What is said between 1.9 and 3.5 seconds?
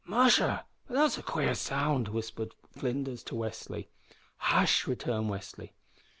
whispered Flinders to